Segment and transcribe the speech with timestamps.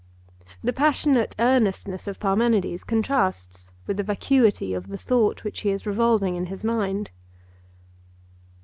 [0.63, 5.85] The passionate earnestness of Parmenides contrasts with the vacuity of the thought which he is
[5.85, 7.11] revolving in his mind.